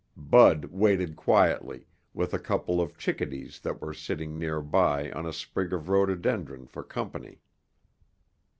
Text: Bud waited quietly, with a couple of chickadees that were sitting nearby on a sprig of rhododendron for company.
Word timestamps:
Bud 0.17 0.65
waited 0.71 1.15
quietly, 1.15 1.85
with 2.11 2.33
a 2.33 2.39
couple 2.39 2.81
of 2.81 2.97
chickadees 2.97 3.59
that 3.59 3.79
were 3.79 3.93
sitting 3.93 4.35
nearby 4.39 5.11
on 5.11 5.27
a 5.27 5.31
sprig 5.31 5.71
of 5.73 5.89
rhododendron 5.89 6.65
for 6.65 6.81
company. 6.81 7.39